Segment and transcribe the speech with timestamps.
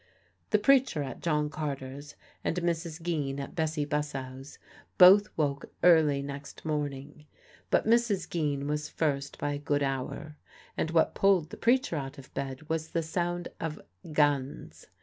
[0.49, 3.03] The preacher at John Carter's, and Mrs.
[3.03, 4.57] Geen at Bessie Bussow's,
[4.97, 7.27] both woke early next morning.
[7.69, 8.27] But Mrs.
[8.27, 10.37] Geen was first by a good hour,
[10.75, 13.79] and what pulled the preacher out of bed was the sound of
[14.11, 14.87] guns.